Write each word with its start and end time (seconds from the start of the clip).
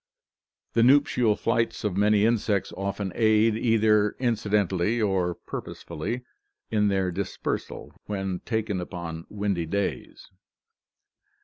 The 0.73 0.81
nuptial 0.81 1.35
flights 1.35 1.83
of 1.83 1.95
many 1.95 2.25
insects 2.25 2.73
often 2.75 3.11
aid, 3.13 3.55
either 3.55 4.15
incidentally 4.17 4.99
or 4.99 5.35
purposefully, 5.35 6.23
in 6.71 6.87
their 6.87 7.11
dis 7.11 7.37
persal, 7.37 7.91
when 8.07 8.39
taken 8.39 8.81
upon 8.81 9.27
windy 9.29 9.67
days. 9.67 10.31